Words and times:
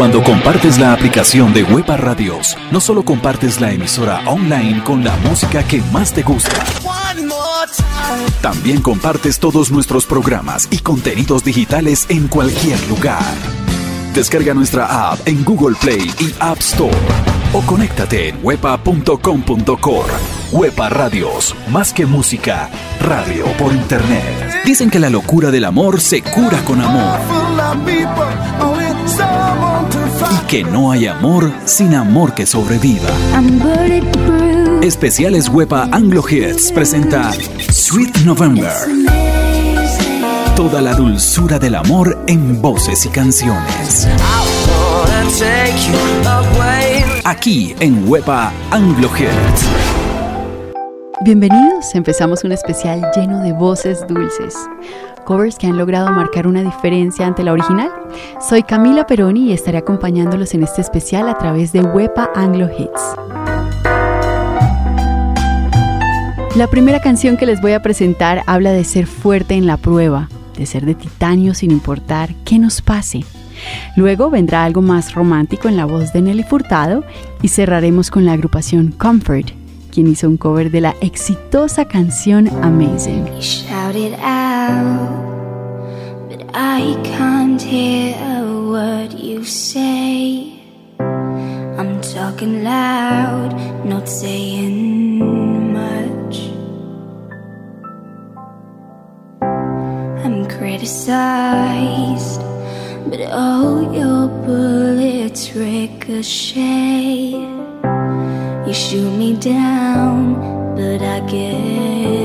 Cuando 0.00 0.24
compartes 0.24 0.78
la 0.78 0.94
aplicación 0.94 1.52
de 1.52 1.62
Wepa 1.62 1.98
Radios, 1.98 2.56
no 2.70 2.80
solo 2.80 3.04
compartes 3.04 3.60
la 3.60 3.70
emisora 3.70 4.22
online 4.24 4.82
con 4.82 5.04
la 5.04 5.14
música 5.28 5.62
que 5.62 5.82
más 5.92 6.14
te 6.14 6.22
gusta, 6.22 6.64
también 8.40 8.80
compartes 8.80 9.38
todos 9.38 9.70
nuestros 9.70 10.06
programas 10.06 10.68
y 10.70 10.78
contenidos 10.78 11.44
digitales 11.44 12.06
en 12.08 12.28
cualquier 12.28 12.82
lugar. 12.88 13.34
Descarga 14.14 14.54
nuestra 14.54 15.10
app 15.10 15.20
en 15.28 15.44
Google 15.44 15.76
Play 15.78 16.10
y 16.18 16.34
App 16.40 16.60
Store 16.60 16.96
o 17.52 17.60
conéctate 17.60 18.30
en 18.30 18.38
wepa.com.co. 18.42 20.06
Wepa 20.52 20.88
Radios, 20.88 21.54
más 21.70 21.92
que 21.92 22.06
música, 22.06 22.70
radio 23.02 23.44
por 23.58 23.70
internet. 23.74 24.62
Dicen 24.64 24.88
que 24.88 24.98
la 24.98 25.10
locura 25.10 25.50
del 25.50 25.66
amor 25.66 26.00
se 26.00 26.22
cura 26.22 26.64
con 26.64 26.80
amor. 26.80 27.20
Y 30.28 30.46
que 30.46 30.64
no 30.64 30.90
hay 30.90 31.06
amor 31.06 31.50
sin 31.64 31.94
amor 31.94 32.34
que 32.34 32.46
sobreviva. 32.46 33.08
Especiales 34.82 35.48
Wepa 35.48 35.88
Anglo 35.92 36.22
Hits 36.28 36.72
presenta 36.72 37.32
Sweet 37.70 38.18
November. 38.24 38.72
Toda 40.56 40.80
la 40.82 40.94
dulzura 40.94 41.58
del 41.58 41.74
amor 41.74 42.22
en 42.26 42.60
voces 42.60 43.06
y 43.06 43.08
canciones. 43.08 44.06
Aquí 47.24 47.74
en 47.80 48.08
Wepa 48.08 48.52
Anglo 48.70 49.10
Hits. 49.16 49.89
Bienvenidos, 51.22 51.94
empezamos 51.94 52.44
un 52.44 52.52
especial 52.52 53.02
lleno 53.14 53.40
de 53.42 53.52
voces 53.52 54.06
dulces 54.08 54.56
covers 55.26 55.58
que 55.58 55.66
han 55.66 55.76
logrado 55.76 56.10
marcar 56.12 56.46
una 56.46 56.62
diferencia 56.62 57.26
ante 57.26 57.44
la 57.44 57.52
original. 57.52 57.90
Soy 58.40 58.62
Camila 58.62 59.06
Peroni 59.06 59.50
y 59.50 59.52
estaré 59.52 59.76
acompañándolos 59.76 60.54
en 60.54 60.62
este 60.62 60.80
especial 60.80 61.28
a 61.28 61.36
través 61.36 61.72
de 61.72 61.82
Wepa 61.82 62.30
Anglo 62.34 62.70
Hits. 62.70 63.02
La 66.56 66.68
primera 66.68 67.00
canción 67.00 67.36
que 67.36 67.44
les 67.44 67.60
voy 67.60 67.72
a 67.72 67.82
presentar 67.82 68.42
habla 68.46 68.72
de 68.72 68.84
ser 68.84 69.06
fuerte 69.06 69.52
en 69.52 69.66
la 69.66 69.76
prueba, 69.76 70.30
de 70.56 70.64
ser 70.64 70.86
de 70.86 70.94
titanio 70.94 71.52
sin 71.52 71.70
importar 71.70 72.34
qué 72.46 72.58
nos 72.58 72.80
pase. 72.80 73.24
Luego 73.94 74.30
vendrá 74.30 74.64
algo 74.64 74.80
más 74.80 75.12
romántico 75.12 75.68
en 75.68 75.76
la 75.76 75.84
voz 75.84 76.14
de 76.14 76.22
Nelly 76.22 76.44
Furtado 76.44 77.04
y 77.42 77.48
cerraremos 77.48 78.10
con 78.10 78.24
la 78.24 78.32
agrupación 78.32 78.92
Comfort, 78.92 79.59
quien 79.90 80.06
hizo 80.06 80.28
un 80.28 80.36
cover 80.36 80.70
de 80.70 80.80
la 80.80 80.94
exitosa 81.00 81.86
canción 81.86 82.48
Amazing. 82.62 83.26
I'm 91.80 91.98
talking 92.02 92.62
loud, 92.62 93.54
not 93.86 94.06
saying 94.06 95.72
much. 95.72 96.50
I'm 100.22 100.46
criticized, 100.46 102.42
but 103.08 103.20
oh, 103.32 103.90
your 103.92 104.28
bullets 104.44 105.54
ricochet. 105.54 107.59
You 108.70 108.74
shoot 108.74 109.10
me 109.10 109.34
down, 109.34 110.76
but 110.76 111.02
I 111.02 111.18
get 111.26 112.19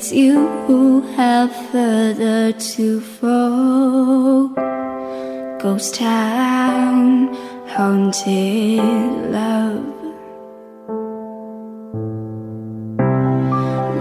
it's 0.00 0.12
you 0.12 0.48
who 0.66 1.02
have 1.12 1.54
further 1.70 2.52
to 2.52 3.02
fall. 3.02 4.48
Ghost 5.58 5.96
town, 5.96 7.28
haunted 7.68 8.80
love. 9.30 9.84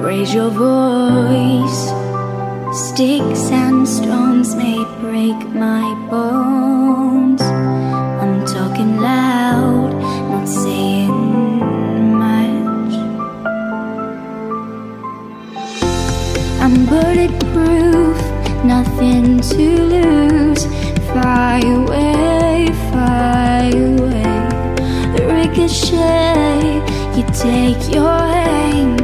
Raise 0.05 0.33
your 0.33 0.51
voice. 0.51 1.81
Sticks 2.87 3.51
and 3.51 3.85
stones 3.85 4.55
may 4.55 4.81
break 5.01 5.39
my 5.49 5.83
bones. 6.09 7.18
I'm 16.71 16.85
bulletproof, 16.85 18.17
nothing 18.63 19.39
to 19.39 19.83
lose. 19.93 20.65
Fly 21.09 21.61
away, 21.65 22.69
fly 22.91 23.71
away. 23.73 24.37
Ricochet, 25.33 26.61
you 27.15 27.23
take 27.33 27.81
your 27.91 28.21
aim. 28.53 28.97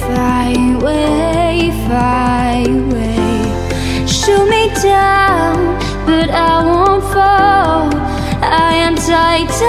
Fly 0.00 0.54
away, 0.76 1.70
fly 1.86 2.64
away. 2.66 4.06
Shoot 4.06 4.46
me 4.48 4.70
down, 4.82 5.76
but 6.06 6.30
I 6.30 6.64
won't 6.64 7.04
fall. 7.12 7.92
I 8.42 8.72
am 8.86 8.94
titanium. 8.96 9.60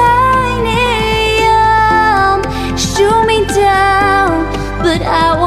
Shoot 2.77 3.25
me 3.25 3.43
down, 3.47 4.47
but 4.81 5.01
I 5.01 5.40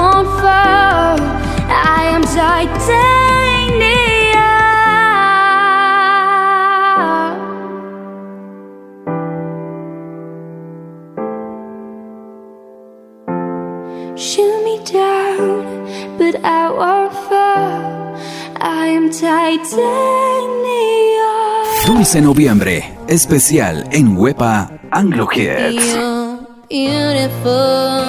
I 19.23 19.51
am 19.51 19.59
titanium. 19.59 19.95
Dulce 21.87 22.21
Noviembre, 22.21 22.97
especial 23.09 23.85
en 23.93 24.17
Wepa 24.17 24.71
Anglo 24.91 25.29
Hits. 25.31 25.97
Beautiful, 26.69 28.01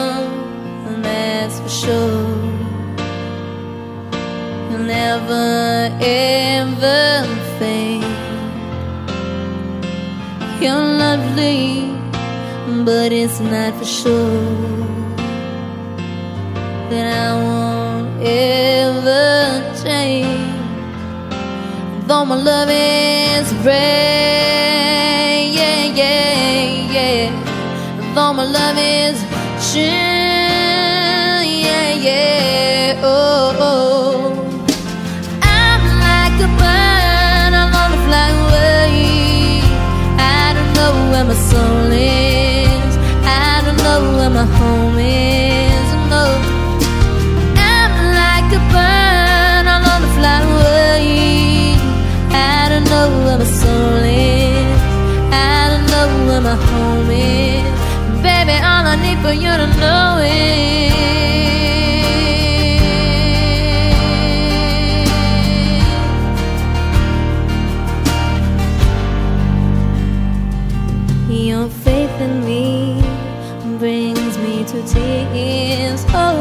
that's 1.04 1.60
for 1.60 1.70
sure. 1.70 2.26
You'll 4.72 4.88
never 4.88 5.92
ever 6.02 7.26
fade. 7.60 8.04
You're 10.60 10.98
lovely, 10.98 11.94
but 12.84 13.12
it's 13.12 13.40
not 13.40 13.74
for 13.76 13.86
sure 13.86 14.42
that 16.90 17.06
I 17.06 17.34
won't 17.44 18.22
ever 18.24 19.62
change. 19.84 20.35
Though 22.08 22.24
my 22.24 22.36
love 22.36 22.70
is 22.70 23.52
brave, 23.64 23.74
yeah, 25.58 25.86
yeah, 26.02 26.94
yeah. 26.96 27.32
Though 28.14 28.32
my 28.34 28.44
love 28.44 28.78
is 28.78 29.18
true, 29.72 29.82
yeah, 31.66 31.90
yeah, 32.08 33.02
oh, 33.04 33.58
oh. 33.60 34.34
I'm 35.42 35.84
like 36.06 36.38
a 36.48 36.50
bird, 36.62 37.54
I 37.62 37.66
wanna 37.74 38.00
fly 38.06 38.30
away. 38.44 39.64
I 40.20 40.54
don't 40.56 40.72
know 40.78 40.94
where 41.12 41.26
my 41.26 41.38
soul 41.50 41.92
is, 41.92 42.94
I 43.26 43.64
don't 43.66 43.80
know 43.86 44.00
where 44.18 44.30
my 44.30 44.46
home 44.58 45.00
is, 45.00 45.35
but 59.26 59.38
you 59.38 59.50
don't 59.58 59.76
know 59.80 60.20
it. 60.22 60.94
Your 71.28 71.68
faith 71.70 72.22
in 72.22 72.46
me 72.46 73.02
brings 73.80 74.38
me 74.38 74.64
to 74.72 74.80
tears. 74.94 76.06
Oh, 76.10 76.38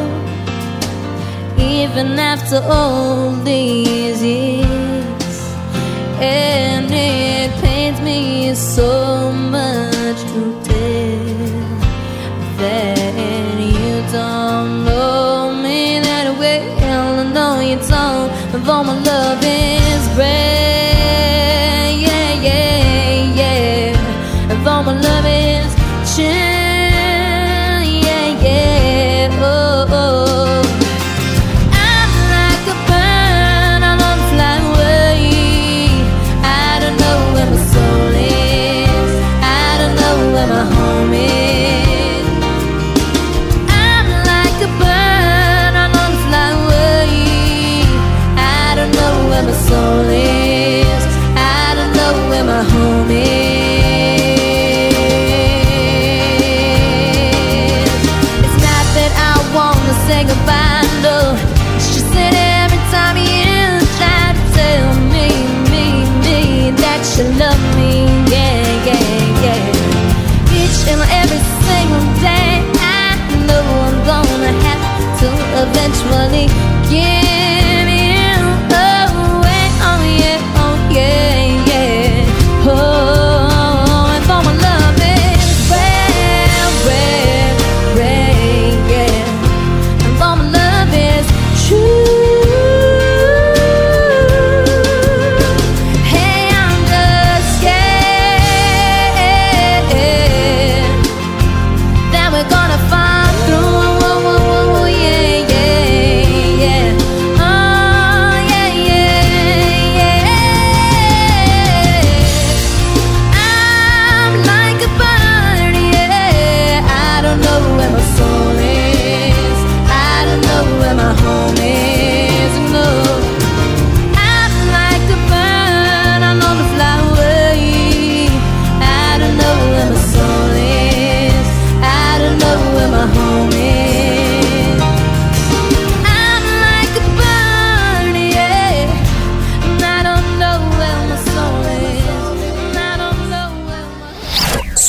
even 1.58 2.18
after 2.18 2.60
all 2.68 3.30
these 3.44 4.22
years. 4.22 4.63
I'm 18.86 18.98
alone. 18.98 19.13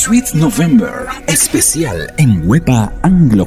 Sweet 0.06 0.34
November, 0.34 1.08
especial 1.26 2.14
en 2.16 2.46
Wepa 2.46 2.92
Anglo 3.02 3.44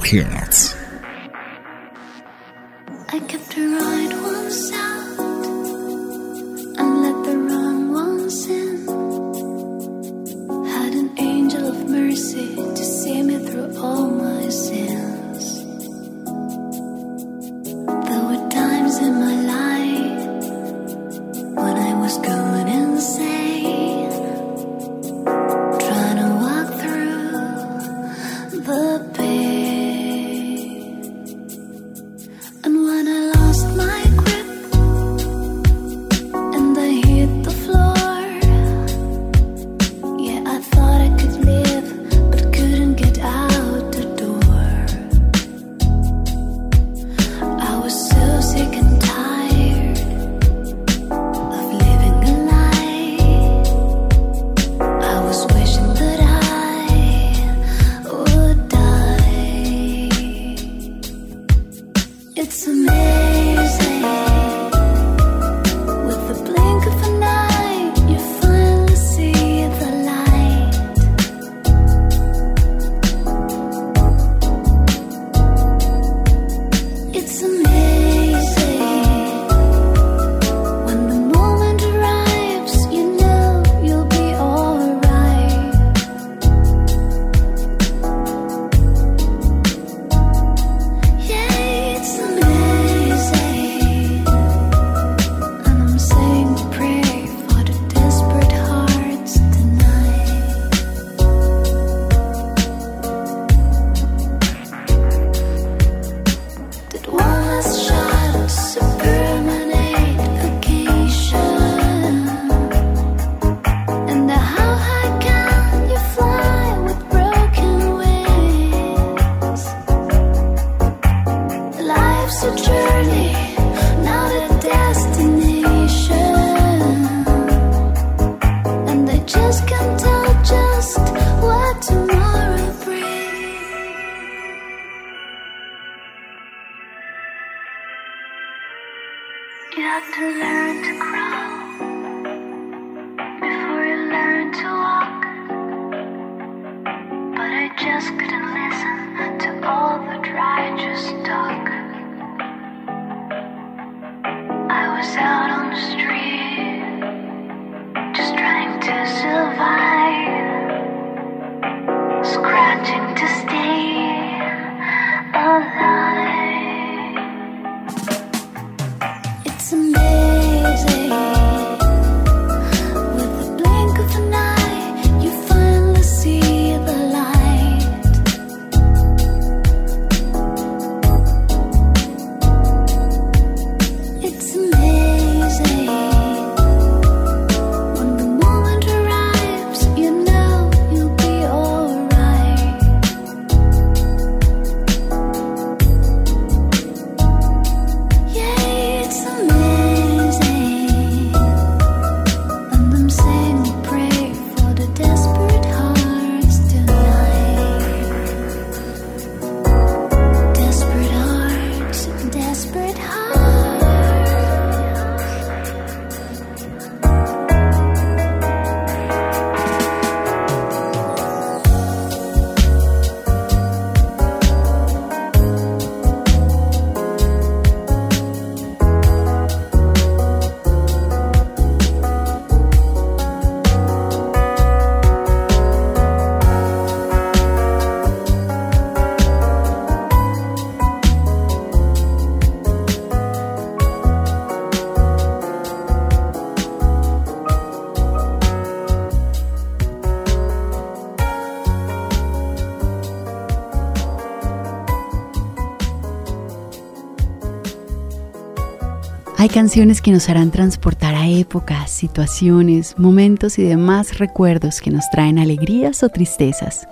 Hay 259.39 259.47
canciones 259.47 260.01
que 260.01 260.11
nos 260.11 260.27
harán 260.27 260.51
transportar 260.51 261.15
a 261.15 261.29
épocas, 261.29 261.89
situaciones, 261.91 262.95
momentos 262.97 263.57
y 263.57 263.63
demás 263.63 264.19
recuerdos 264.19 264.81
que 264.81 264.91
nos 264.91 265.09
traen 265.11 265.39
alegrías 265.39 266.03
o 266.03 266.09
tristezas. 266.09 266.89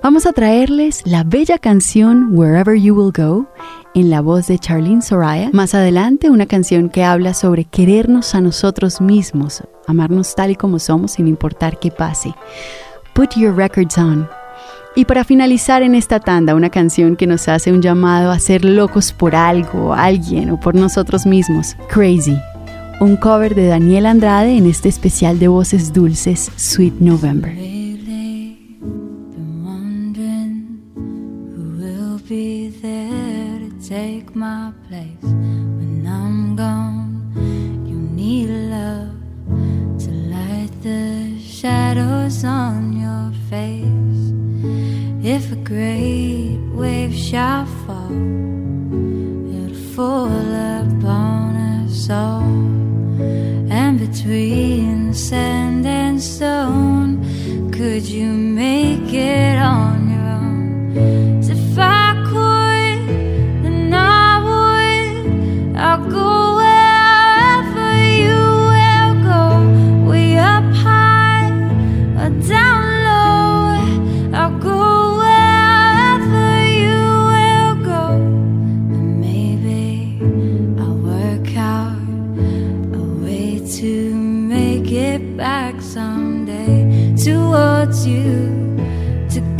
Vamos 0.00 0.24
a 0.24 0.32
traerles 0.32 1.02
la 1.04 1.24
bella 1.24 1.58
canción 1.58 2.28
Wherever 2.30 2.80
You 2.80 2.94
Will 2.94 3.12
Go 3.12 3.48
en 3.96 4.08
la 4.08 4.20
voz 4.20 4.46
de 4.46 4.60
Charlene 4.60 5.02
Soraya. 5.02 5.50
Más 5.52 5.74
adelante 5.74 6.30
una 6.30 6.46
canción 6.46 6.90
que 6.90 7.02
habla 7.02 7.34
sobre 7.34 7.64
querernos 7.64 8.36
a 8.36 8.40
nosotros 8.40 9.00
mismos, 9.00 9.64
amarnos 9.88 10.36
tal 10.36 10.52
y 10.52 10.54
como 10.54 10.78
somos 10.78 11.10
sin 11.10 11.26
importar 11.26 11.80
qué 11.80 11.90
pase. 11.90 12.32
Put 13.14 13.34
Your 13.34 13.56
Records 13.56 13.98
On 13.98 14.28
y 14.96 15.04
para 15.04 15.24
finalizar 15.24 15.82
en 15.82 15.94
esta 15.94 16.20
tanda, 16.20 16.54
una 16.54 16.70
canción 16.70 17.16
que 17.16 17.26
nos 17.26 17.48
hace 17.48 17.72
un 17.72 17.80
llamado 17.80 18.30
a 18.30 18.38
ser 18.38 18.64
locos 18.64 19.12
por 19.12 19.34
algo, 19.36 19.94
alguien 19.94 20.50
o 20.50 20.58
por 20.58 20.74
nosotros 20.74 21.26
mismos, 21.26 21.76
Crazy. 21.88 22.38
Un 23.00 23.16
cover 23.16 23.54
de 23.54 23.66
Daniel 23.66 24.06
Andrade 24.06 24.56
en 24.56 24.66
este 24.66 24.88
especial 24.88 25.38
de 25.38 25.48
voces 25.48 25.92
dulces, 25.92 26.50
Sweet 26.56 26.94
November. 27.00 27.54
If 45.22 45.52
a 45.52 45.56
great 45.56 46.58
wave 46.72 47.14
shall 47.14 47.66
fall, 47.84 48.10
it'll 49.52 49.74
fall 49.94 50.28
upon 50.80 51.56
us 51.56 52.08
all. 52.08 52.40
And 53.70 53.98
between 53.98 55.12
sand 55.12 55.84
and 55.84 56.22
stone, 56.22 57.20
could 57.70 58.04
you 58.08 58.32
make 58.32 59.12
it 59.12 59.58
on 59.58 60.08
your 60.08 60.26
own? 60.40 61.42
If 61.42 61.78
I 61.78 62.14
could, 62.30 63.62
then 63.62 63.92
I 63.92 64.40
would. 64.46 65.76
I'll 65.76 66.10
go 66.10 66.39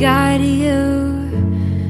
guide 0.00 0.40
you 0.40 1.28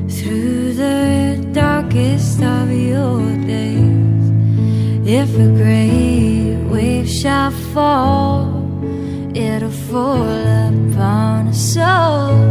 through 0.08 0.72
the 0.72 1.48
darkest 1.52 2.42
of 2.42 2.68
your 2.72 3.20
days. 3.46 4.24
If 5.06 5.32
a 5.38 5.46
great 5.62 6.56
wave 6.68 7.08
shall 7.08 7.52
fall, 7.72 8.66
it'll 9.32 9.70
fall 9.70 10.26
upon 10.26 11.48
us 11.54 11.76
all. 11.76 12.49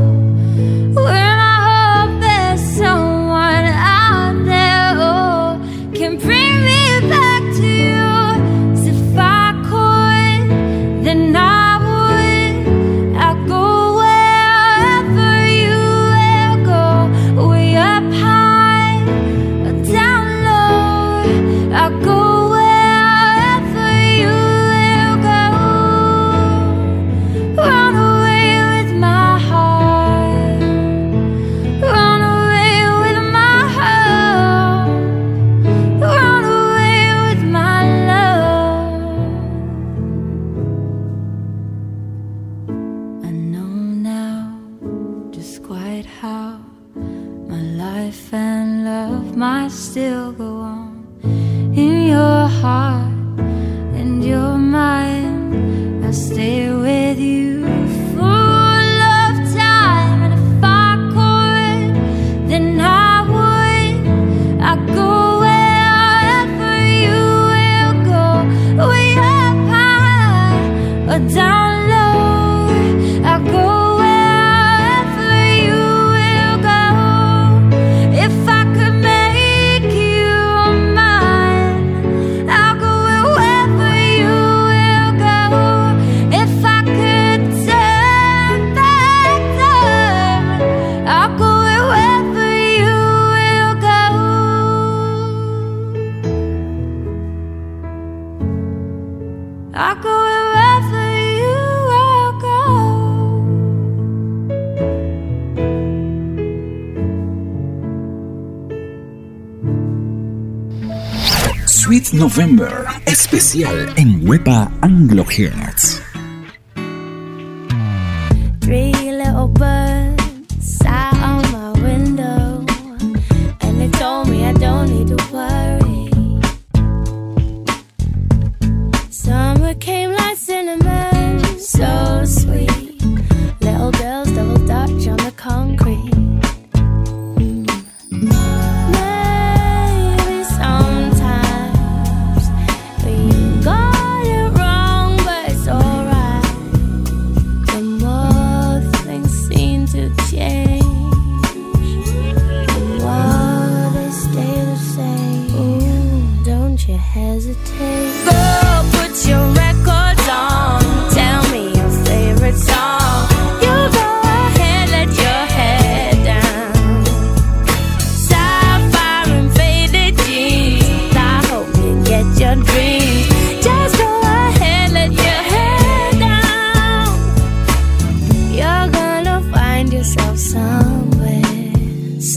November, 112.20 112.86
especial 113.06 113.94
en 113.96 114.28
Wepa 114.28 114.70
Anglo 114.82 115.26
Hearts. 115.26 115.99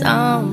some 0.02 0.51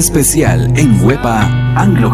especial 0.00 0.72
en 0.78 0.98
Wepa 1.04 1.42
Anglo 1.76 2.10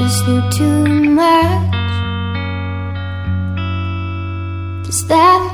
just 0.00 0.26
knew 0.26 0.40
too 0.50 0.84
much. 1.10 1.74
Does 4.86 5.06
that 5.08 5.49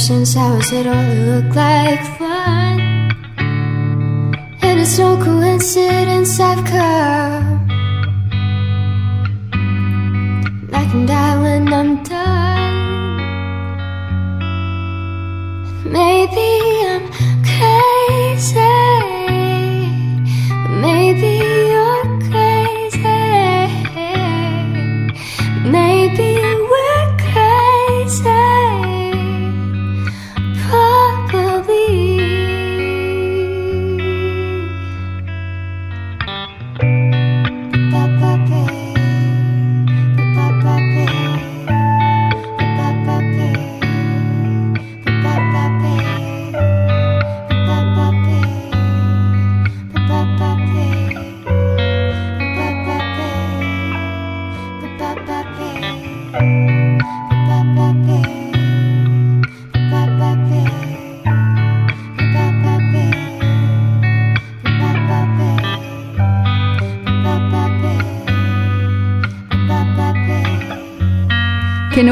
since 0.00 0.34
I 0.34 0.56
was 0.56 0.72
little, 0.72 0.94
it 0.94 1.26
looked 1.26 1.54
like 1.54 2.00
fun. 2.16 2.80
And 4.62 4.80
it's 4.80 4.98
no 4.98 5.22
coincidence 5.22 6.40
I've 6.40 6.64
come. 6.64 6.89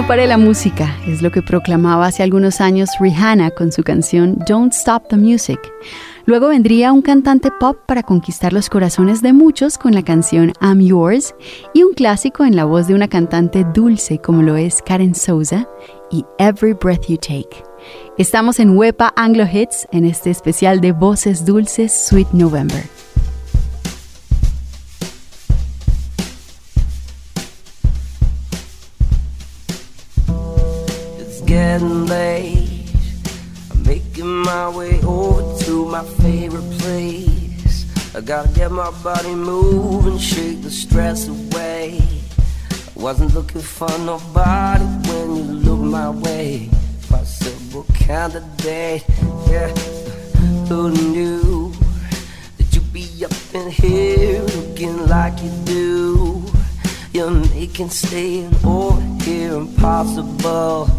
Pare 0.09 0.27
la 0.27 0.38
música, 0.38 0.97
es 1.07 1.21
lo 1.21 1.31
que 1.31 1.42
proclamaba 1.42 2.07
hace 2.07 2.23
algunos 2.23 2.62
años 2.62 2.88
Rihanna 2.99 3.51
con 3.51 3.71
su 3.73 3.83
canción 3.83 4.38
Don't 4.49 4.73
Stop 4.73 5.09
the 5.09 5.18
Music. 5.18 5.61
Luego 6.25 6.49
vendría 6.49 6.94
un 6.94 7.03
cantante 7.03 7.51
pop 7.61 7.77
para 7.85 8.03
conquistar 8.03 8.55
los 8.55 8.71
corazones 8.71 9.21
de 9.21 9.35
muchos 9.35 9.77
con 9.77 9.92
la 9.92 10.03
canción 10.03 10.55
I'm 10.62 10.81
Yours 10.81 11.35
y 11.75 11.83
un 11.83 11.92
clásico 11.92 12.47
en 12.47 12.57
la 12.57 12.64
voz 12.64 12.87
de 12.87 12.94
una 12.94 13.09
cantante 13.09 13.66
dulce 13.75 14.18
como 14.18 14.40
lo 14.40 14.57
es 14.57 14.81
Karen 14.81 15.14
Souza 15.14 15.68
y 16.11 16.25
Every 16.38 16.73
Breath 16.73 17.07
You 17.09 17.18
Take. 17.18 17.62
Estamos 18.16 18.61
en 18.61 18.79
Wepa 18.79 19.12
Anglo 19.14 19.44
Hits 19.44 19.87
en 19.92 20.07
este 20.07 20.31
especial 20.31 20.81
de 20.81 20.92
voces 20.92 21.44
dulces 21.44 21.92
Sweet 22.07 22.29
November. 22.33 22.83
Getting 31.49 32.05
late. 32.05 32.85
I'm 33.71 33.83
making 33.83 34.43
my 34.43 34.69
way 34.69 35.01
over 35.01 35.59
to 35.65 35.87
my 35.87 36.05
favorite 36.21 36.71
place. 36.79 37.87
I 38.15 38.21
gotta 38.21 38.51
get 38.51 38.71
my 38.71 38.91
body 39.03 39.35
moving, 39.35 40.19
shake 40.19 40.61
the 40.61 40.71
stress 40.71 41.27
away. 41.27 42.01
I 42.71 43.01
wasn't 43.01 43.33
looking 43.33 43.63
for 43.63 43.89
nobody 44.01 44.85
when 45.09 45.37
you 45.37 45.43
looked 45.65 45.85
my 45.85 46.11
way. 46.11 46.69
Possible 47.09 47.87
candidate, 47.95 49.05
yeah. 49.49 49.69
Who 50.69 50.91
knew 50.91 51.73
that 52.59 52.75
you'd 52.75 52.93
be 52.93 53.25
up 53.25 53.33
in 53.55 53.71
here 53.71 54.43
looking 54.43 55.07
like 55.07 55.43
you 55.43 55.53
do? 55.65 56.45
You're 57.15 57.31
making 57.31 57.89
staying 57.89 58.55
over 58.67 59.01
here 59.25 59.55
impossible. 59.55 60.91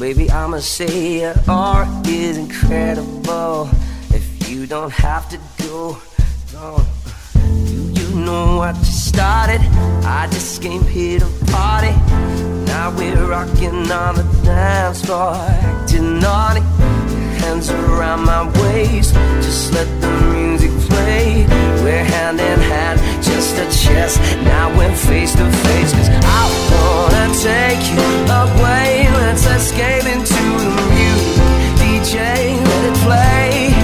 Baby, 0.00 0.30
I'ma 0.30 0.60
say 0.60 1.20
your 1.20 1.34
art 1.46 2.08
is 2.08 2.38
incredible. 2.38 3.68
If 4.08 4.48
you 4.48 4.66
don't 4.66 4.90
have 4.90 5.28
to 5.28 5.38
go, 5.62 5.98
no. 6.54 6.82
Do 7.34 8.00
you 8.00 8.08
know 8.14 8.56
what 8.56 8.78
you 8.78 8.84
started? 8.84 9.60
I 10.02 10.26
just 10.32 10.62
came 10.62 10.84
here 10.84 11.18
to 11.18 11.26
party. 11.52 11.92
Now 12.64 12.96
we're 12.96 13.26
rocking 13.26 13.92
on 13.92 14.14
the 14.14 14.40
dance 14.42 15.04
floor, 15.04 15.34
acting 15.34 16.18
naughty. 16.18 16.62
Hands 17.42 17.68
around 17.68 18.24
my 18.24 18.50
waist, 18.62 19.12
just 19.42 19.74
let 19.74 19.86
the 20.00 20.10
music 20.32 20.70
play. 21.10 21.46
We're 21.82 22.04
hand 22.04 22.40
in 22.40 22.60
hand, 22.60 23.00
just 23.22 23.56
a 23.56 23.66
chest. 23.82 24.20
Now 24.44 24.66
we're 24.76 24.94
face 24.94 25.32
to 25.34 25.46
face, 25.64 25.92
cause 25.92 26.10
I 26.10 26.42
wanna 26.70 27.26
take 27.48 27.82
you 27.92 28.06
away. 28.42 29.08
Let's 29.20 29.46
escape 29.46 30.06
into 30.14 30.44
the 30.64 30.72
music. 30.94 31.50
DJ, 31.80 32.16
let 32.68 32.84
it 32.90 32.96
play. 33.04 33.79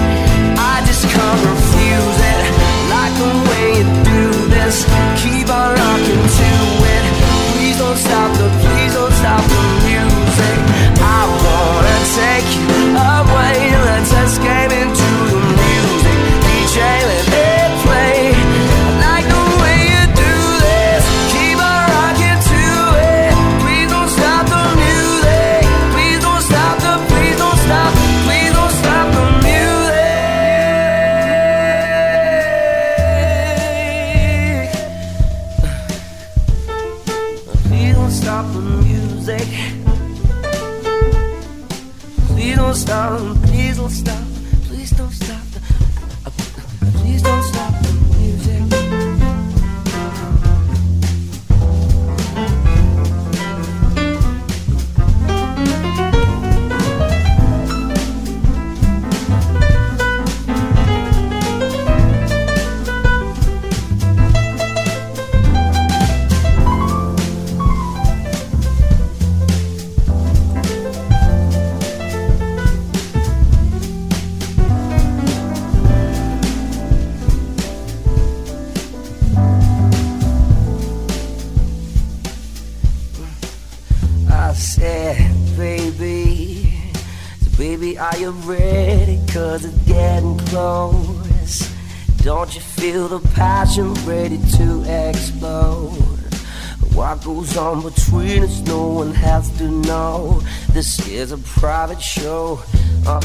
Goes 97.23 97.57
on 97.57 97.81
between 97.81 98.43
us, 98.43 98.61
no 98.61 98.87
one 98.87 99.13
has 99.13 99.49
to 99.57 99.65
know. 99.69 100.41
This 100.71 101.05
is 101.09 101.33
a 101.33 101.37
private 101.37 102.01
show. 102.01 102.59
Uh, 103.05 103.19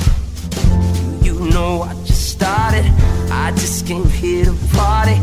you 1.22 1.38
know 1.38 1.82
I 1.82 1.94
just 2.04 2.30
started, 2.30 2.84
I 3.30 3.52
just 3.52 3.86
came 3.86 4.08
here 4.08 4.46
to 4.46 4.54
party. 4.72 5.18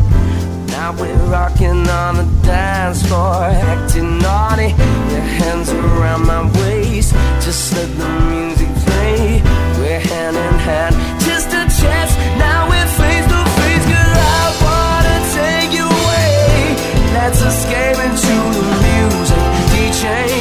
Now 0.68 0.96
we're 0.98 1.14
rocking 1.26 1.90
on 1.90 2.16
the 2.16 2.28
dance 2.46 3.06
floor, 3.06 3.44
acting 3.44 4.20
naughty. 4.20 4.70
Your 5.12 5.28
hands 5.42 5.72
around 5.72 6.26
my 6.26 6.50
waist, 6.62 7.14
just 7.42 7.74
let 7.74 7.90
the 7.98 8.10
music 8.32 8.70
play. 8.86 9.42
We're 9.78 10.00
hand 10.00 10.38
in 10.38 10.54
hand, 10.60 10.96
just 11.26 11.50
a 11.50 11.68
chance. 11.82 12.12
Now 12.40 12.70
we're 12.70 12.92
face 12.96 13.28
to 13.28 13.40
face, 13.60 13.86
girl. 13.92 14.16
I 14.32 14.46
wanna 14.64 15.18
take 15.36 15.72
you 15.74 15.86
away. 15.86 16.76
Let's 17.14 17.42
escape 17.42 18.00
into. 18.06 18.59
DJ, 20.00 20.39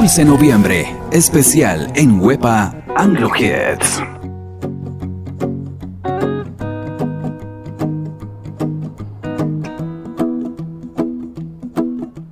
11 0.00 0.24
noviembre, 0.24 0.96
especial 1.12 1.92
en 1.94 2.20
Wepa 2.20 2.74
Anglo 2.96 3.28
Hits. 3.34 4.00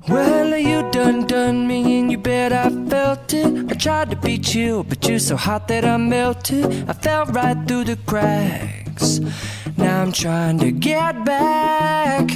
Well, 0.07 0.57
you 0.57 0.89
done 0.89 1.27
done 1.27 1.67
me 1.67 1.99
and 1.99 2.11
you 2.11 2.17
bet 2.17 2.53
I 2.53 2.71
felt 2.89 3.31
it. 3.35 3.71
I 3.71 3.75
tried 3.75 4.09
to 4.09 4.15
beat 4.15 4.55
you, 4.55 4.83
but 4.89 5.07
you're 5.07 5.19
so 5.19 5.35
hot 5.35 5.67
that 5.67 5.85
I 5.85 5.97
melted. 5.97 6.89
I 6.89 6.93
fell 6.93 7.27
right 7.27 7.67
through 7.67 7.83
the 7.83 7.97
cracks. 8.07 9.19
Now 9.77 10.01
I'm 10.01 10.11
trying 10.11 10.57
to 10.57 10.71
get 10.71 11.23
back. 11.23 12.31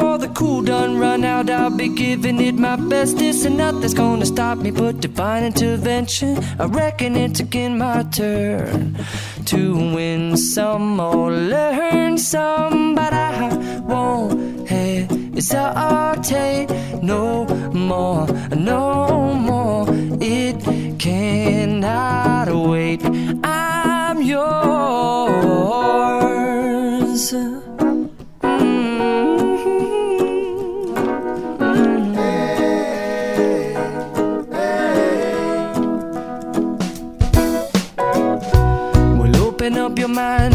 Before 0.00 0.16
the 0.16 0.28
cool 0.28 0.62
done 0.62 0.98
run 0.98 1.24
out, 1.24 1.50
I'll 1.50 1.68
be 1.68 1.88
giving 1.88 2.40
it 2.40 2.54
my 2.54 2.76
best. 2.76 3.18
This 3.18 3.44
and 3.44 3.58
nothing's 3.58 3.92
gonna 3.92 4.24
stop 4.24 4.56
me 4.56 4.70
but 4.70 4.98
divine 4.98 5.44
intervention. 5.44 6.42
I 6.58 6.64
reckon 6.64 7.16
it's 7.16 7.40
again 7.40 7.76
my 7.76 8.04
turn 8.04 8.96
to 9.44 9.74
win 9.94 10.38
some 10.38 10.98
or 10.98 11.30
learn 11.30 12.16
some, 12.16 12.94
but 12.94 13.12
I 13.12 13.54
won't 13.80 14.66
hesitate 14.70 16.70
no 17.02 17.44
more, 17.74 18.26
no 18.56 19.34
more. 19.34 19.86
It 20.18 20.98
cannot 20.98 22.48
wait. 22.70 22.99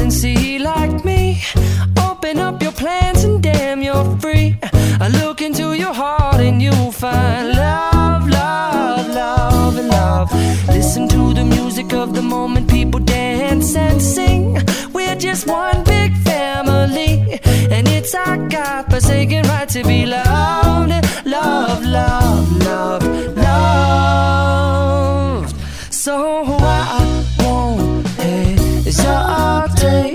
And 0.05 0.13
see 0.13 0.59
like 0.59 1.03
me. 1.03 1.41
Open 2.07 2.37
up 2.37 2.61
your 2.61 2.71
plans 2.73 3.23
and 3.23 3.41
damn, 3.41 3.81
you're 3.81 4.05
free. 4.19 4.55
I 5.01 5.07
look 5.21 5.41
into 5.41 5.73
your 5.73 5.93
heart 5.93 6.41
and 6.47 6.61
you'll 6.61 6.91
find 6.91 7.49
love, 7.49 8.29
love, 8.29 9.07
love, 9.07 9.75
love. 9.95 10.31
Listen 10.67 11.07
to 11.07 11.33
the 11.33 11.43
music 11.43 11.91
of 11.93 12.13
the 12.13 12.21
moment, 12.21 12.69
people 12.69 12.99
dance 12.99 13.75
and 13.75 13.99
sing. 13.99 14.61
We're 14.93 15.15
just 15.15 15.47
one 15.47 15.83
big 15.83 16.15
family, 16.17 17.39
and 17.71 17.87
it's 17.87 18.13
our 18.13 18.37
God 18.47 18.83
forsaken 18.91 19.41
right 19.47 19.69
to 19.69 19.83
be 19.83 20.05
loved, 20.05 20.91
love, 21.25 21.83
love, 21.83 22.51
love, 22.67 23.03
loved. 23.37 23.55
So 25.89 26.43
I 26.59 27.04
hesitate 28.97 30.05
no 30.05 30.14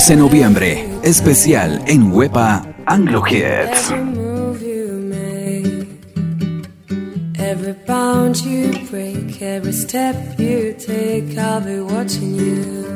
11 0.00 0.14
de 0.14 0.16
noviembre, 0.16 0.88
especial 1.02 1.82
en 1.86 2.10
Huepa 2.10 2.64
Anglo 2.86 3.22
Hits. 3.26 3.92
Every 7.36 7.74
bound 7.86 8.36
you 8.42 8.70
break, 8.90 9.42
every 9.42 9.74
step 9.74 10.16
you 10.38 10.72
take, 10.72 11.36
I'll 11.36 11.60
be 11.60 11.80
watching 11.82 12.34
you. 12.34 12.86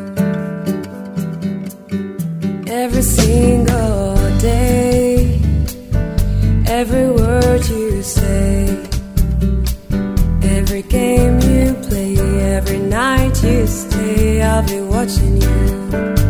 Every 2.68 3.02
single 3.02 4.16
day, 4.40 5.42
every 6.66 7.10
word 7.10 7.68
you 7.68 8.02
say, 8.02 8.78
every 10.42 10.82
game 10.84 11.38
you 11.40 11.74
play, 11.86 12.16
every 12.56 12.78
night 12.78 13.42
you 13.42 13.66
stay, 13.66 14.40
I'll 14.40 14.62
be 14.66 14.80
watching 14.80 15.42
you. 15.42 16.23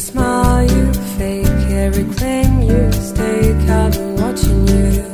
Smile 0.00 0.62
you 0.62 0.92
fake, 1.18 1.46
every 1.46 2.04
claim 2.14 2.62
you 2.62 2.90
stake. 2.92 3.68
I've 3.68 3.92
been 3.92 4.16
watching 4.16 4.66
you. 4.66 5.04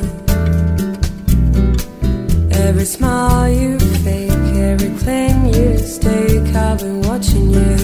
Every 2.53 2.85
smile 2.85 3.51
you 3.51 3.79
fake, 4.05 4.31
every 4.31 4.91
claim 5.01 5.47
you 5.47 5.79
stake, 5.79 6.55
I've 6.55 6.79
been 6.79 7.03
watching 7.03 7.51
you. 7.51 7.77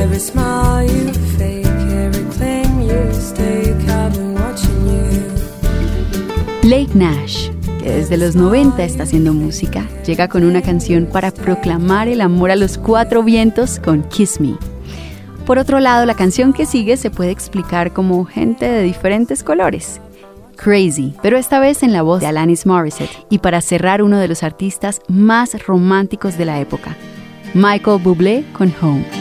Every 0.00 0.18
smile 0.18 0.84
you 0.84 1.12
fake, 1.38 1.66
every 1.66 2.24
claim 2.34 2.80
you 2.82 3.12
stake, 3.14 3.88
I've 3.88 4.12
been 4.12 4.34
watching 4.34 4.86
you. 4.86 6.68
Lake 6.68 6.94
Nash, 6.94 7.49
desde 8.10 8.26
los 8.26 8.34
90 8.34 8.82
está 8.82 9.04
haciendo 9.04 9.32
música, 9.32 9.86
llega 10.04 10.26
con 10.26 10.42
una 10.42 10.62
canción 10.62 11.06
para 11.06 11.30
proclamar 11.30 12.08
el 12.08 12.20
amor 12.22 12.50
a 12.50 12.56
los 12.56 12.76
cuatro 12.76 13.22
vientos 13.22 13.78
con 13.78 14.02
Kiss 14.02 14.40
Me. 14.40 14.56
Por 15.46 15.58
otro 15.58 15.78
lado, 15.78 16.04
la 16.06 16.16
canción 16.16 16.52
que 16.52 16.66
sigue 16.66 16.96
se 16.96 17.12
puede 17.12 17.30
explicar 17.30 17.92
como 17.92 18.24
gente 18.24 18.68
de 18.68 18.82
diferentes 18.82 19.44
colores. 19.44 20.00
Crazy, 20.56 21.14
pero 21.22 21.38
esta 21.38 21.60
vez 21.60 21.84
en 21.84 21.92
la 21.92 22.02
voz 22.02 22.20
de 22.20 22.26
Alanis 22.26 22.66
Morissette 22.66 23.26
y 23.30 23.38
para 23.38 23.60
cerrar 23.60 24.02
uno 24.02 24.18
de 24.18 24.26
los 24.26 24.42
artistas 24.42 25.00
más 25.06 25.64
románticos 25.64 26.36
de 26.36 26.46
la 26.46 26.58
época, 26.58 26.96
Michael 27.54 28.02
Bublé 28.02 28.44
con 28.52 28.74
Home. 28.82 29.19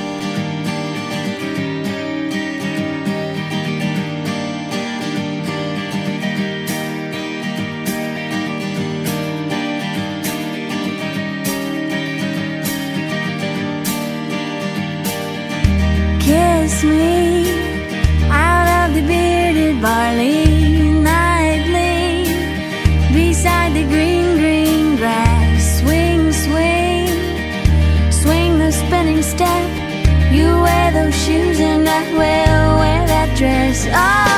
Dress. 33.90 34.29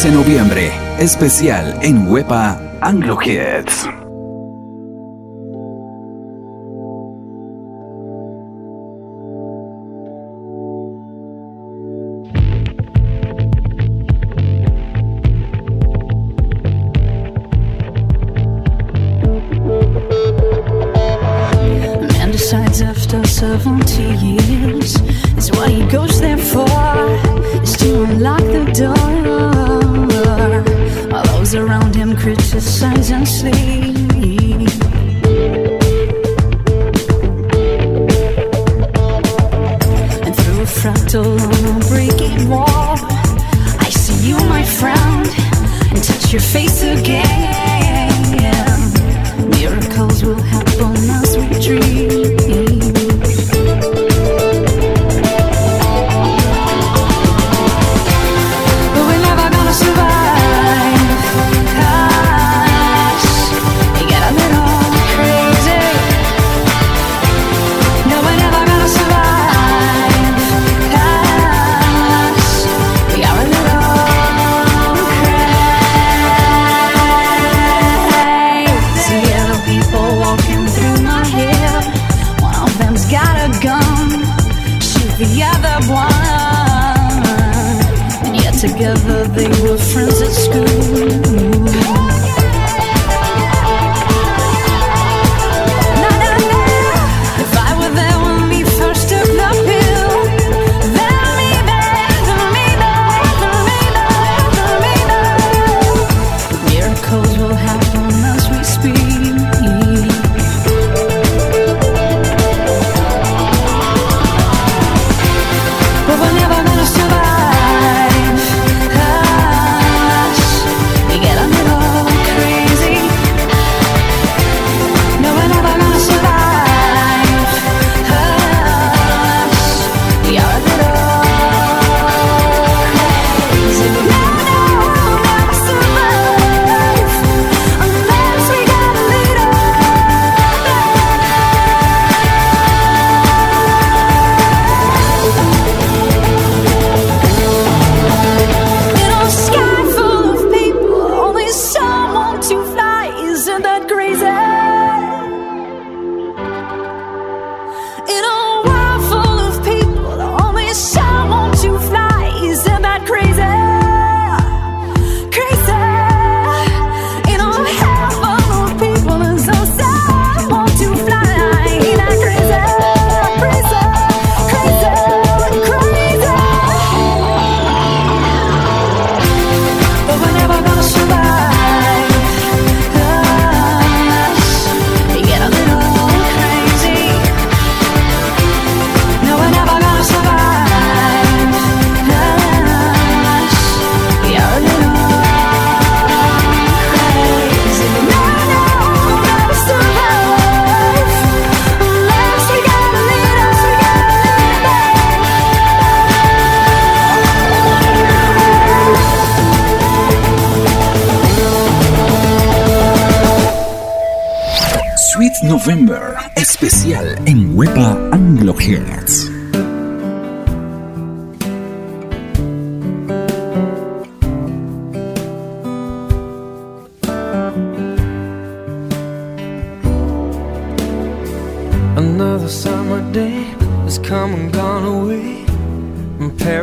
14 0.00 0.08
de 0.08 0.14
noviembre, 0.14 0.72
especial 0.98 1.78
en 1.82 2.08
Wepa 2.08 2.58
Anglo 2.80 3.18
Hits. 3.22 3.99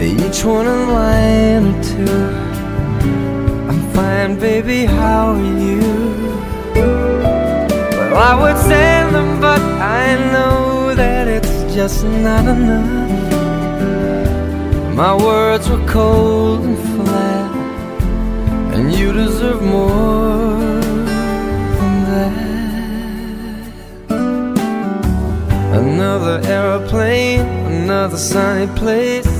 each 0.00 0.44
one 0.44 0.66
in 0.66 0.88
line 0.88 1.64
or 1.70 1.82
two. 1.82 2.20
I'm 3.68 3.92
fine, 3.92 4.38
baby, 4.38 4.86
how 4.86 5.34
are 5.34 5.58
you? 5.66 5.80
Well, 8.10 8.16
I 8.16 8.34
would 8.40 8.58
say 8.62 9.10
them, 9.12 9.40
but 9.40 9.60
I 9.60 10.16
know 10.32 10.94
that 10.94 11.28
it's 11.28 11.74
just 11.74 12.04
not 12.04 12.46
enough. 12.46 13.10
My 14.96 15.14
words 15.14 15.68
were 15.68 15.86
cold 15.86 16.60
and 16.64 16.78
flat 16.78 17.50
And 18.74 18.92
you 18.92 19.12
deserve 19.12 19.62
more 19.62 20.80
Another 25.72 26.40
aeroplane, 26.46 27.46
another 27.82 28.18
sunny 28.18 28.66
place. 28.76 29.39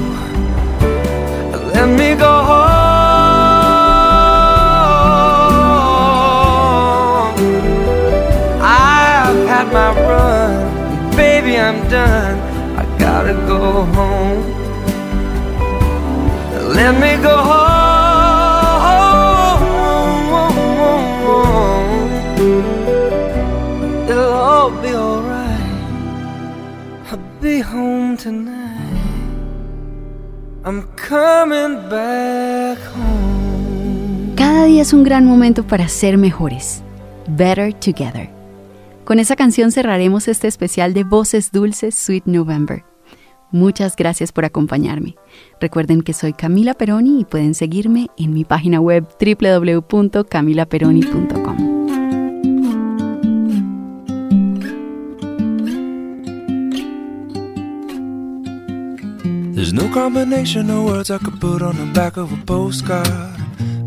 My 9.71 9.91
run, 10.07 11.15
baby, 11.15 11.57
I'm 11.57 11.87
done. 11.89 12.37
I 12.77 12.85
gotta 12.99 13.33
go 13.47 13.83
home. 13.97 14.43
Let 16.75 16.93
me 16.99 17.21
go 17.21 17.35
home. 17.37 17.71
It'll 24.09 24.33
all 24.33 24.71
be 24.71 24.93
alright. 24.93 25.61
I'll 27.09 27.19
be 27.41 27.59
home 27.59 28.17
tonight. 28.17 28.61
I'm 30.63 30.83
coming 30.95 31.89
back 31.89 32.77
home. 32.95 34.35
Cada 34.35 34.65
día 34.65 34.81
es 34.81 34.93
un 34.93 35.03
gran 35.03 35.25
momento 35.25 35.63
para 35.63 35.87
ser 35.87 36.17
mejores. 36.17 36.81
Better 37.27 37.73
Together. 37.73 38.40
Con 39.03 39.19
esa 39.19 39.35
canción 39.35 39.71
cerraremos 39.71 40.27
este 40.27 40.47
especial 40.47 40.93
de 40.93 41.03
Voces 41.03 41.51
Dulces 41.51 41.95
Sweet 41.95 42.25
November. 42.25 42.83
Muchas 43.51 43.95
gracias 43.95 44.31
por 44.31 44.45
acompañarme. 44.45 45.15
Recuerden 45.59 46.03
que 46.03 46.13
soy 46.13 46.33
Camila 46.33 46.73
Peroni 46.73 47.19
y 47.19 47.25
pueden 47.25 47.53
seguirme 47.53 48.07
en 48.17 48.33
mi 48.33 48.45
página 48.45 48.79
web 48.79 49.05
www.camilaperoni.com. 49.19 51.71
There's 59.53 59.73
no 59.73 59.91
combination 59.91 60.69
of 60.69 60.85
words 60.85 61.11
I 61.11 61.17
could 61.17 61.41
put 61.41 61.61
on 61.61 61.75
the 61.75 61.87
back 61.93 62.15
of 62.17 62.31
a 62.31 62.37
postcard. 62.45 63.37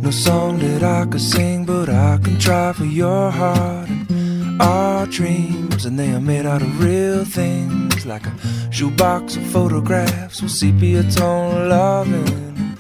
No 0.02 0.10
song 0.10 0.58
that 0.58 0.82
I 0.82 1.06
could 1.06 1.22
sing, 1.22 1.64
but 1.64 1.88
I 1.88 2.18
can 2.22 2.38
try 2.38 2.74
for 2.74 2.84
your 2.84 3.30
heart. 3.30 3.88
Our 4.60 5.06
dreams, 5.06 5.84
and 5.84 5.98
they 5.98 6.12
are 6.12 6.20
made 6.20 6.46
out 6.46 6.62
of 6.62 6.82
real 6.82 7.24
things, 7.24 8.06
like 8.06 8.26
a 8.26 8.32
shoebox 8.70 9.36
of 9.36 9.44
photographs 9.46 10.40
with 10.40 10.52
sepia 10.52 11.02
tone 11.10 11.68
loving. 11.68 12.76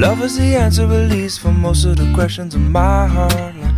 Love 0.00 0.22
is 0.22 0.36
the 0.36 0.56
answer, 0.56 0.82
at 0.84 1.10
least, 1.10 1.40
for 1.40 1.52
most 1.52 1.84
of 1.84 1.96
the 1.96 2.12
questions 2.12 2.54
in 2.54 2.72
my 2.72 3.06
heart. 3.06 3.54
Like, 3.56 3.74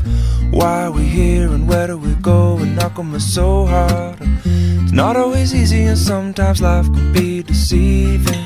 why 0.53 0.85
are 0.85 0.91
we 0.91 1.05
here 1.05 1.49
and 1.49 1.69
where 1.69 1.87
do 1.87 1.99
we 1.99 2.15
go? 2.15 2.57
And 2.57 2.81
how 2.81 2.89
come 2.89 3.15
it's 3.15 3.25
so 3.25 3.67
hard? 3.67 4.17
It's 4.45 4.93
not 4.93 5.17
always 5.17 5.55
easy, 5.55 5.85
and 5.85 5.99
sometimes 5.99 6.63
life 6.63 6.87
can 6.87 7.13
be 7.13 7.43
deceiving. 7.43 8.45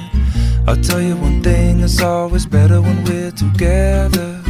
I'll 0.66 0.76
tell 0.76 1.00
you 1.00 1.16
one 1.16 1.42
thing, 1.42 1.80
it's 1.80 2.02
always 2.02 2.46
better 2.46 2.82
when 2.82 3.04
we're 3.04 3.30
together. 3.30 4.40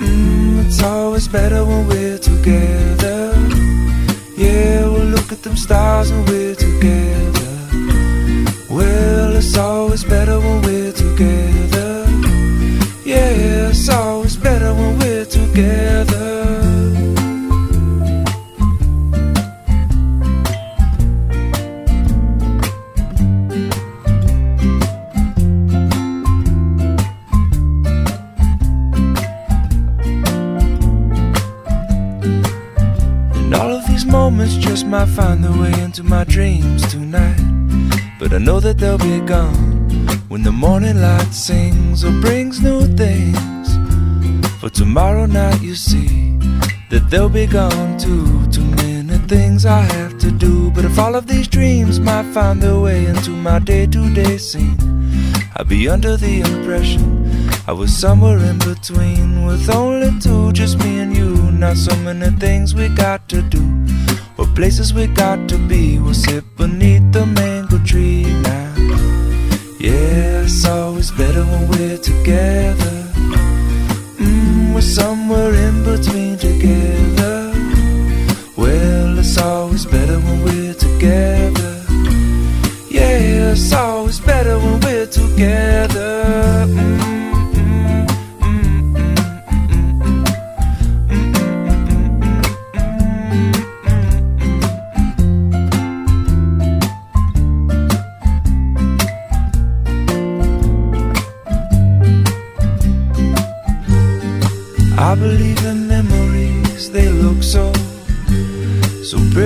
Mm, 0.00 0.66
it's 0.66 0.82
always 0.82 1.28
better 1.28 1.64
when 1.64 1.86
we're 1.86 2.18
together. 2.18 3.15
Yeah, 4.36 4.86
we'll 4.88 5.06
look 5.06 5.32
at 5.32 5.42
them 5.42 5.56
stars 5.56 6.10
and 6.10 6.28
we're 6.28 6.54
they'll 47.08 47.28
be 47.28 47.46
gone 47.46 47.98
too. 47.98 48.46
Too 48.50 48.64
many 48.82 49.18
things 49.28 49.64
I 49.66 49.82
have 49.82 50.18
to 50.18 50.30
do. 50.30 50.70
But 50.70 50.84
if 50.84 50.98
all 50.98 51.14
of 51.14 51.26
these 51.26 51.48
dreams 51.48 52.00
might 52.00 52.32
find 52.32 52.62
their 52.62 52.78
way 52.78 53.06
into 53.06 53.30
my 53.30 53.58
day 53.58 53.86
to 53.86 54.14
day 54.14 54.38
scene, 54.38 54.78
I'd 55.56 55.68
be 55.68 55.88
under 55.88 56.16
the 56.16 56.40
impression 56.40 57.26
I 57.68 57.72
was 57.72 57.96
somewhere 57.96 58.38
in 58.38 58.58
between 58.58 59.44
with 59.44 59.68
only 59.68 60.16
two, 60.20 60.52
just 60.52 60.78
me 60.78 61.00
and 61.00 61.16
you. 61.16 61.34
Not 61.50 61.76
so 61.76 61.96
many 61.96 62.30
things 62.38 62.76
we 62.76 62.88
got 62.88 63.28
to 63.30 63.42
do, 63.42 63.64
or 64.38 64.46
places 64.54 64.94
we 64.94 65.08
got 65.08 65.48
to 65.48 65.58
be. 65.58 65.98
We'll 65.98 66.14
sit 66.14 66.44
beneath 66.56 67.10
the 67.10 67.26
mango 67.26 67.78
tree 67.78 68.22
now. 68.42 68.74
Yeah, 69.80 70.42
it's 70.42 70.64
always 70.64 71.10
better 71.10 71.42
when 71.44 71.68
we're 71.68 71.98
together. 71.98 72.96
Mm, 74.22 74.72
we're 74.72 74.80
somewhere 74.80 75.45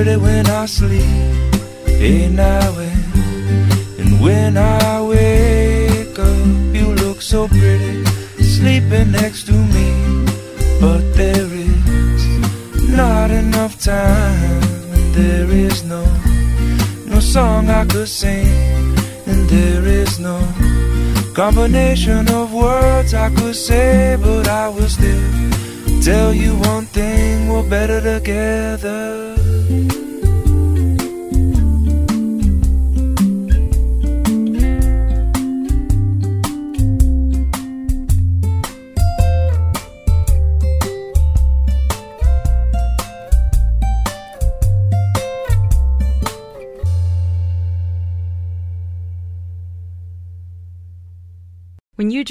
pretty 0.02 0.16
when 0.16 0.46
I 0.46 0.64
sleep. 0.64 2.32
Now 2.32 2.78
and, 2.78 4.00
and 4.00 4.20
when 4.20 4.56
I 4.56 5.02
wake 5.02 6.18
up, 6.18 6.46
you 6.74 6.94
look 7.02 7.20
so 7.20 7.48
pretty, 7.48 8.04
sleeping 8.42 9.10
next 9.10 9.44
to 9.48 9.52
me. 9.52 9.88
But 10.80 11.02
there 11.14 11.50
is 11.52 12.22
not 12.88 13.30
enough 13.30 13.78
time, 13.78 14.62
and 14.94 15.14
there 15.14 15.50
is 15.50 15.84
no, 15.84 16.02
no 17.04 17.20
song 17.20 17.68
I 17.68 17.84
could 17.84 18.08
sing, 18.08 18.48
and 19.26 19.40
there 19.50 19.84
is 19.84 20.18
no 20.18 20.38
combination 21.34 22.26
of 22.30 22.54
words 22.54 23.12
I 23.12 23.28
could 23.34 23.56
say, 23.56 24.16
but 24.18 24.48
I 24.48 24.68
will 24.68 24.88
still 24.88 26.00
tell 26.00 26.32
you 26.32 26.52
one 26.72 26.86
thing 26.86 27.50
we're 27.50 27.68
better 27.68 28.00
together. 28.00 29.29